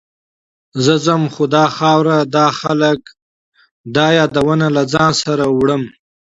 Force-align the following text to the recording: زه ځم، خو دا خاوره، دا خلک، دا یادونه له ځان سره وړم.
زه 0.83 0.93
ځم، 1.05 1.23
خو 1.33 1.43
دا 1.55 1.65
خاوره، 1.77 2.17
دا 2.35 2.45
خلک، 2.59 3.01
دا 3.95 4.05
یادونه 4.17 4.67
له 4.75 4.83
ځان 4.93 5.11
سره 5.23 5.45
وړم. 5.57 5.83